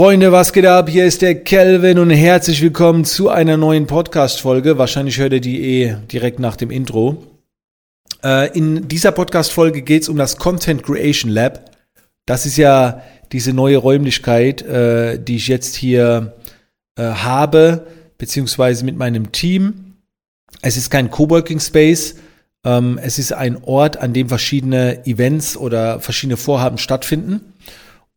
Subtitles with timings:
[0.00, 0.88] Freunde, was geht ab?
[0.88, 4.78] Hier ist der Kelvin und herzlich willkommen zu einer neuen Podcast-Folge.
[4.78, 7.22] Wahrscheinlich hört ihr die eh direkt nach dem Intro.
[8.24, 11.76] Äh, in dieser Podcast-Folge geht es um das Content Creation Lab.
[12.24, 13.02] Das ist ja
[13.32, 16.32] diese neue Räumlichkeit, äh, die ich jetzt hier
[16.96, 17.86] äh, habe,
[18.16, 19.96] beziehungsweise mit meinem Team.
[20.62, 22.14] Es ist kein Coworking Space.
[22.64, 27.49] Ähm, es ist ein Ort, an dem verschiedene Events oder verschiedene Vorhaben stattfinden.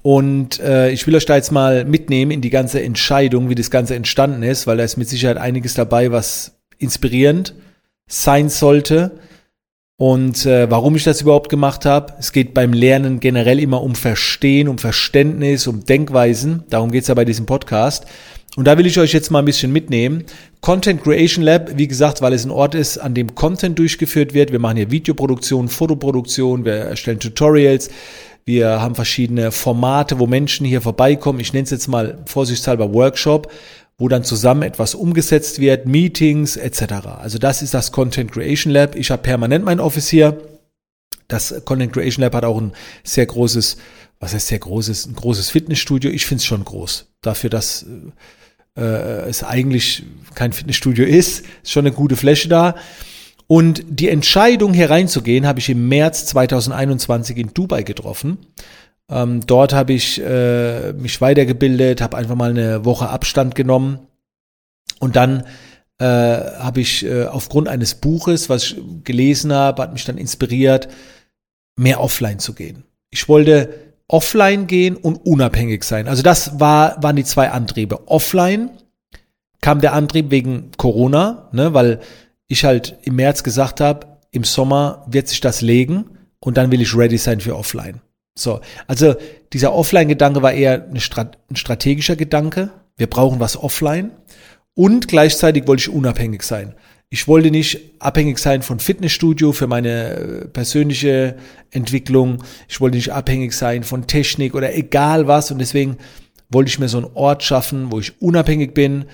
[0.03, 3.71] Und äh, ich will euch da jetzt mal mitnehmen in die ganze Entscheidung, wie das
[3.71, 7.55] Ganze entstanden ist, weil da ist mit Sicherheit einiges dabei, was inspirierend
[8.07, 9.17] sein sollte.
[9.95, 12.13] Und äh, warum ich das überhaupt gemacht habe.
[12.19, 16.63] Es geht beim Lernen generell immer um Verstehen, um Verständnis, um Denkweisen.
[16.69, 18.05] Darum geht's ja bei diesem Podcast.
[18.57, 20.25] Und da will ich euch jetzt mal ein bisschen mitnehmen.
[20.59, 24.51] Content Creation Lab, wie gesagt, weil es ein Ort ist, an dem Content durchgeführt wird.
[24.51, 27.89] Wir machen hier Videoproduktion, Fotoproduktion, wir erstellen Tutorials,
[28.45, 31.39] wir haben verschiedene Formate, wo Menschen hier vorbeikommen.
[31.39, 33.51] Ich nenne es jetzt mal vorsichtshalber Workshop,
[33.97, 37.07] wo dann zusammen etwas umgesetzt wird, Meetings etc.
[37.21, 38.95] Also das ist das Content Creation Lab.
[38.95, 40.41] Ich habe permanent mein Office hier.
[41.27, 43.77] Das Content Creation Lab hat auch ein sehr großes,
[44.19, 46.11] was heißt sehr großes, ein großes Fitnessstudio.
[46.11, 47.13] Ich finde es schon groß.
[47.21, 47.85] Dafür, dass
[48.75, 50.03] äh, es eigentlich
[50.35, 52.75] kein Fitnessstudio ist, ist schon eine gute Fläche da.
[53.53, 58.39] Und die Entscheidung, hier reinzugehen, habe ich im März 2021 in Dubai getroffen.
[59.11, 63.99] Ähm, dort habe ich äh, mich weitergebildet, habe einfach mal eine Woche Abstand genommen.
[64.99, 65.43] Und dann
[65.99, 70.87] äh, habe ich äh, aufgrund eines Buches, was ich gelesen habe, hat mich dann inspiriert,
[71.75, 72.85] mehr offline zu gehen.
[73.11, 73.71] Ich wollte
[74.07, 76.07] offline gehen und unabhängig sein.
[76.07, 78.07] Also das war, waren die zwei Antriebe.
[78.07, 78.71] Offline
[79.61, 81.99] kam der Antrieb wegen Corona, ne, weil
[82.47, 86.05] ich halt im März gesagt habe, im Sommer wird sich das legen
[86.39, 88.01] und dann will ich ready sein für offline.
[88.35, 89.15] So, also
[89.53, 92.71] dieser Offline-Gedanke war eher ein, Strat ein strategischer Gedanke.
[92.97, 94.11] Wir brauchen was offline.
[94.73, 96.73] Und gleichzeitig wollte ich unabhängig sein.
[97.09, 101.35] Ich wollte nicht abhängig sein von Fitnessstudio für meine äh, persönliche
[101.69, 102.43] Entwicklung.
[102.67, 105.51] Ich wollte nicht abhängig sein von Technik oder egal was.
[105.51, 105.97] Und deswegen
[106.49, 109.05] wollte ich mir so einen Ort schaffen, wo ich unabhängig bin,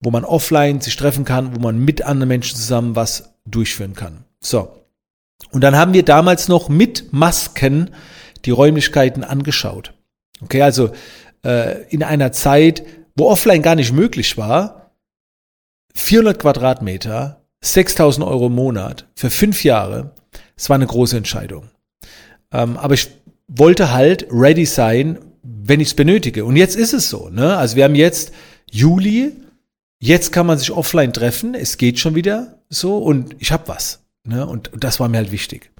[0.00, 4.24] wo man offline sich treffen kann, wo man mit anderen Menschen zusammen was durchführen kann.
[4.40, 4.84] So.
[5.50, 7.90] Und dann haben wir damals noch mit Masken
[8.44, 9.94] die Räumlichkeiten angeschaut.
[10.40, 10.90] Okay, also
[11.44, 12.84] äh, in einer Zeit,
[13.16, 14.92] wo offline gar nicht möglich war,
[15.94, 20.12] 400 Quadratmeter, 6000 Euro im Monat für fünf Jahre,
[20.56, 21.70] es war eine große Entscheidung.
[22.52, 23.08] Ähm, aber ich
[23.48, 26.44] wollte halt ready sein, wenn ich es benötige.
[26.44, 27.30] Und jetzt ist es so.
[27.30, 27.56] Ne?
[27.56, 28.32] Also wir haben jetzt
[28.70, 29.32] Juli,
[29.98, 34.04] Jetzt kann man sich offline treffen, es geht schon wieder so und ich habe was.
[34.24, 34.46] Ne?
[34.46, 35.70] Und, das war mir halt wichtig.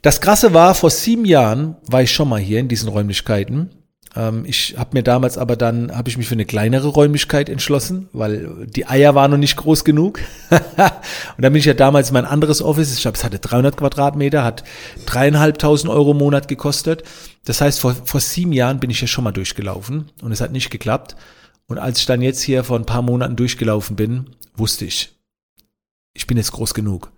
[0.00, 3.70] Das Krasse war, vor sieben Jahren war ich schon mal hier in diesen Räumlichkeiten.
[4.16, 8.08] Ähm, ich habe mir damals aber dann, habe ich mich für eine kleinere Räumlichkeit entschlossen,
[8.12, 10.20] weil die Eier waren noch nicht groß genug.
[10.50, 10.60] und
[11.38, 14.44] dann bin ich ja damals in mein anderes Office, ich glaube, es hatte 300 Quadratmeter,
[14.44, 14.64] hat
[15.06, 17.04] dreieinhalbtausend Euro im Monat gekostet.
[17.44, 20.52] Das heißt, vor, vor sieben Jahren bin ich ja schon mal durchgelaufen und es hat
[20.52, 21.16] nicht geklappt.
[21.72, 25.16] Und als ich dann jetzt hier vor ein paar Monaten durchgelaufen bin, wusste ich,
[26.12, 27.10] ich bin jetzt groß genug.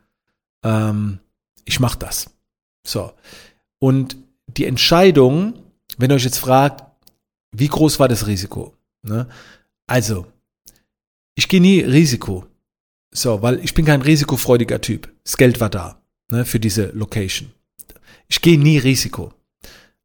[0.63, 1.19] Ähm,
[1.65, 2.31] ich mache das.
[2.87, 3.13] So.
[3.81, 4.17] Und
[4.47, 5.55] die Entscheidung,
[5.99, 6.85] wenn ihr euch jetzt fragt,
[7.51, 8.77] wie groß war das Risiko?
[9.03, 9.27] Ne?
[9.89, 10.25] Also,
[11.35, 12.47] ich gehe nie Risiko.
[13.11, 15.13] So, weil ich bin kein risikofreudiger Typ.
[15.25, 17.51] Das Geld war da ne, für diese Location.
[18.29, 19.35] Ich gehe nie Risiko.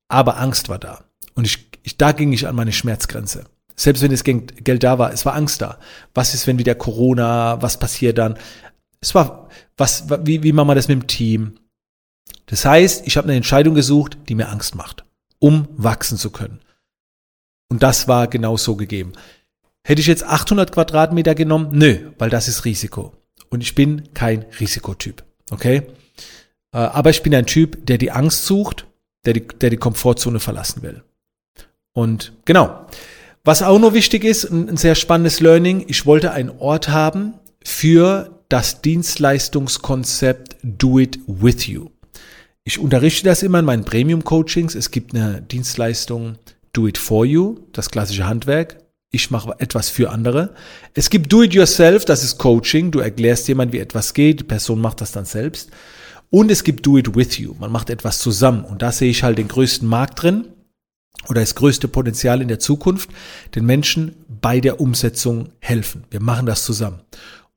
[0.08, 1.04] Aber Angst war da.
[1.36, 3.46] Und ich, ich, da ging ich an meine Schmerzgrenze.
[3.80, 5.80] Selbst wenn das Geld da war, es war Angst da.
[6.14, 8.38] Was ist, wenn wieder Corona, was passiert dann?
[9.00, 9.48] Es war,
[9.78, 11.56] was, wie, wie machen wir das mit dem Team?
[12.48, 15.06] Das heißt, ich habe eine Entscheidung gesucht, die mir Angst macht,
[15.40, 16.60] um wachsen zu können.
[17.70, 19.14] Und das war genau so gegeben.
[19.88, 21.70] Hätte ich jetzt 800 Quadratmeter genommen?
[21.72, 23.14] Nö, weil das ist Risiko.
[23.50, 25.24] Und ich bin kein Risikotyp.
[25.52, 25.84] Okay?
[26.74, 28.88] Äh, aber ich bin ein Typ, der die Angst sucht,
[29.26, 31.02] der die, der die Komfortzone verlassen will.
[31.94, 32.86] Und genau.
[33.44, 38.42] Was auch noch wichtig ist, ein, sehr spannendes Learning, ich wollte einen Ort haben für
[38.50, 41.90] das Dienstleistungskonzept Do It With You.
[42.66, 44.75] Ich unterrichte das immer in meinen Premium-Coachings.
[44.75, 46.38] Es gibt eine Dienstleistung
[46.74, 48.78] Do It For You, das klassische Handwerk.
[49.12, 50.54] Ich mache etwas für andere.
[50.94, 52.92] Es gibt Do It Yourself, das ist Coaching.
[52.92, 54.42] Du erklärst jemand, wie etwas geht.
[54.42, 55.72] Die Person macht das dann selbst.
[56.30, 57.56] Und es gibt Do It With You.
[57.58, 58.66] Man macht etwas zusammen.
[58.66, 60.50] Und da sehe ich halt den größten Markt drin
[61.27, 63.10] oder das größte Potenzial in der Zukunft,
[63.56, 66.06] den Menschen bei der Umsetzung helfen.
[66.10, 67.01] Wir machen das zusammen.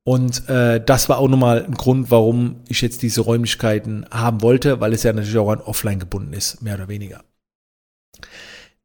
[0.04, 4.80] Und äh, das war auch nochmal ein Grund, warum ich jetzt diese Räumlichkeiten haben wollte,
[4.80, 7.22] weil es ja natürlich auch an Offline gebunden ist, mehr oder weniger.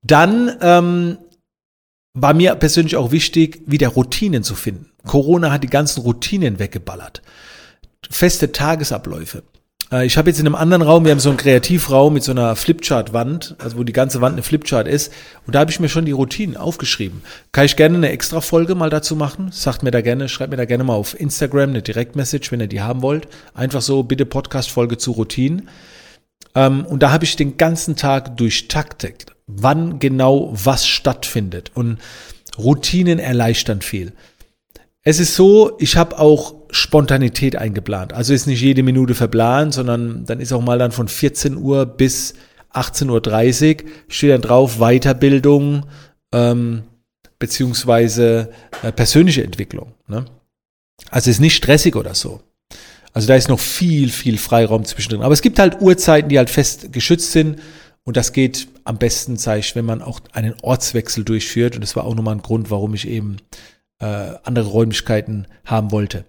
[0.04, 1.18] Dann ähm,
[2.14, 4.92] war mir persönlich auch wichtig, wieder Routinen zu finden.
[5.06, 7.24] Corona hat die ganzen Routinen weggeballert.
[8.10, 9.44] Feste Tagesabläufe.
[9.92, 12.32] Äh, ich habe jetzt in einem anderen Raum, wir haben so einen Kreativraum mit so
[12.32, 15.14] einer Flipchart-Wand, also wo die ganze Wand eine Flipchart ist.
[15.46, 17.22] Und da habe ich mir schon die Routinen aufgeschrieben.
[17.52, 19.52] Kann ich gerne eine extra Folge mal dazu machen?
[19.52, 22.68] Sagt mir da gerne, schreibt mir da gerne mal auf Instagram eine Direktmessage, wenn ihr
[22.68, 23.28] die haben wollt.
[23.54, 25.70] Einfach so, bitte Podcast-Folge zu Routinen.
[26.56, 31.72] Ähm, und da habe ich den ganzen Tag durchtaktet, wann genau was stattfindet.
[31.74, 32.00] Und
[32.58, 34.14] Routinen erleichtern viel.
[35.04, 38.14] Es ist so, ich habe auch Spontanität eingeplant.
[38.14, 41.86] Also ist nicht jede Minute verplant, sondern dann ist auch mal dann von 14 Uhr
[41.86, 42.34] bis
[42.74, 45.86] 18.30 Uhr steht dann drauf Weiterbildung
[46.34, 46.84] ähm,
[47.40, 48.50] beziehungsweise
[48.84, 49.94] äh, persönliche Entwicklung.
[50.08, 50.26] Ne?
[51.10, 52.42] Also ist nicht stressig oder so.
[53.14, 55.24] Also da ist noch viel, viel Freiraum zwischendrin.
[55.24, 57.60] Aber es gibt halt Uhrzeiten, die halt fest geschützt sind.
[58.04, 61.76] Und das geht am besten, sage ich, wenn man auch einen Ortswechsel durchführt.
[61.76, 63.38] Und das war auch nochmal ein Grund, warum ich eben
[64.00, 64.06] äh,
[64.44, 66.26] andere Räumlichkeiten haben wollte.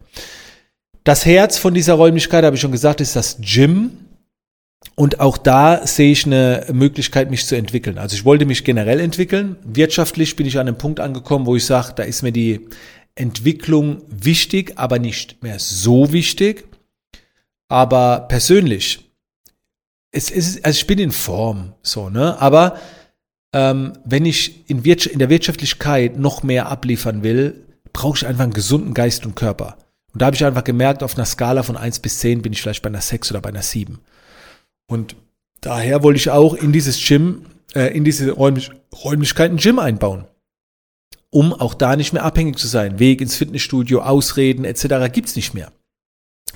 [1.05, 3.93] Das Herz von dieser Räumlichkeit, habe ich schon gesagt, ist das Gym.
[4.95, 7.99] Und auch da sehe ich eine Möglichkeit, mich zu entwickeln.
[7.99, 9.57] Also ich wollte mich generell entwickeln.
[9.65, 12.69] Wirtschaftlich bin ich an einem Punkt angekommen, wo ich sage, da ist mir die
[13.15, 16.65] Entwicklung wichtig, aber nicht mehr so wichtig.
[17.69, 19.11] Aber persönlich,
[20.11, 22.41] es ist, also ich bin in Form, so, ne?
[22.41, 22.79] Aber
[23.53, 28.53] ähm, wenn ich in, in der Wirtschaftlichkeit noch mehr abliefern will, brauche ich einfach einen
[28.53, 29.77] gesunden Geist und Körper.
[30.13, 32.63] Und da habe ich einfach gemerkt, auf einer Skala von 1 bis 10 bin ich
[32.63, 33.99] vielleicht bei einer 6 oder bei einer 7.
[34.91, 35.17] Und
[35.61, 38.71] daher wollte ich auch in dieses Gym, äh, in diese Räumlich
[39.05, 40.25] Räumlichkeiten Gym einbauen.
[41.31, 42.99] Um auch da nicht mehr abhängig zu sein.
[42.99, 45.13] Weg ins Fitnessstudio, Ausreden etc.
[45.13, 45.73] gibt's nicht mehr.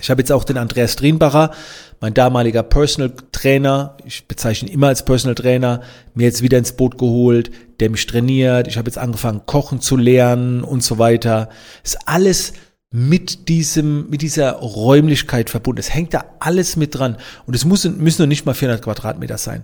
[0.03, 1.53] Ich habe jetzt auch den Andreas Drienbacher,
[2.01, 5.81] mein damaliger Personal Trainer, ich bezeichne ihn immer als Personal Trainer,
[6.15, 8.67] mir jetzt wieder ins Boot geholt, der mich trainiert.
[8.67, 11.49] Ich habe jetzt angefangen, kochen zu lernen und so weiter.
[11.85, 12.53] Ist alles
[12.91, 15.79] mit diesem, mit dieser Räumlichkeit verbunden.
[15.79, 17.17] Es hängt da alles mit dran.
[17.47, 19.63] Und es muss, müssen noch nicht mal 400 Quadratmeter sein.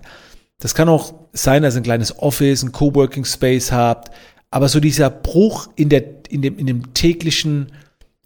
[0.59, 4.11] Das kann auch sein, dass ihr ein kleines Office, ein Coworking Space habt.
[4.51, 7.73] Aber so dieser Bruch in der, in dem, in dem täglichen,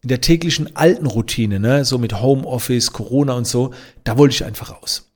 [0.03, 3.73] in der täglichen alten Routine, ne, so mit Homeoffice, Corona und so,
[4.03, 5.11] da wollte ich einfach raus.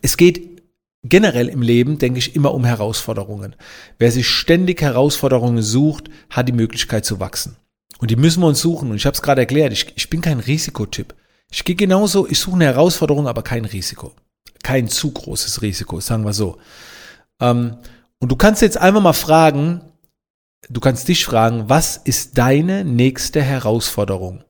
[0.00, 0.62] Es geht
[1.02, 3.56] generell im Leben, denke ich, immer um Herausforderungen.
[3.98, 7.56] Wer sich ständig Herausforderungen sucht, hat die Möglichkeit zu wachsen.
[7.98, 8.90] Und die müssen wir uns suchen.
[8.90, 11.14] Und ich habe es gerade erklärt, ich, ich bin kein Risikotyp.
[11.50, 14.12] Ich gehe genauso, ich suche eine Herausforderung, aber kein Risiko.
[14.62, 16.58] Kein zu großes Risiko, sagen wir so.
[17.40, 17.76] Ähm,
[18.18, 19.80] und du kannst jetzt einfach mal fragen,
[20.68, 24.44] du kannst dich fragen, was ist deine nächste Herausforderung,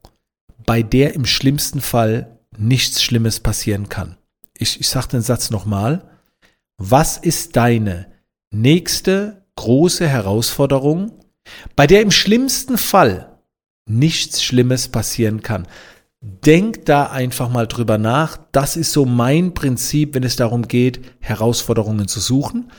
[0.65, 4.17] bei der im schlimmsten Fall nichts Schlimmes passieren kann?
[4.59, 6.11] Ich, ich sage den Satz nochmal.
[6.79, 8.13] Was ist deine
[8.51, 11.13] nächste große Herausforderung,
[11.75, 13.39] bei der im schlimmsten Fall
[13.89, 15.67] nichts Schlimmes passieren kann?
[16.21, 18.39] Denk da einfach mal drüber nach.
[18.51, 22.73] Das ist so mein Prinzip, wenn es darum geht, Herausforderungen zu suchen.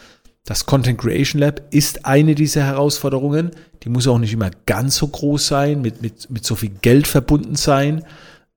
[0.47, 3.51] Das Content Creation Lab ist eine dieser Herausforderungen.
[3.83, 7.05] Die muss auch nicht immer ganz so groß sein, mit, mit, mit so viel Geld
[7.05, 8.05] verbunden sein.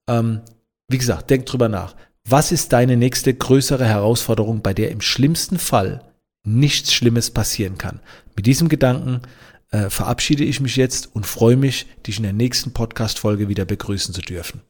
[0.09, 0.41] Ähm,
[0.87, 1.97] wie gesagt, denk drüber nach.
[2.29, 6.05] Was ist deine nächste größere Herausforderung, bei der im schlimmsten Fall
[6.47, 7.99] nichts Schlimmes passieren kann?
[8.37, 9.23] Mit diesem Gedanken
[9.73, 14.15] äh, verabschiede ich mich jetzt und freue mich, dich in der nächsten Podcast-Folge wieder begrüßen
[14.15, 14.63] zu dürfen.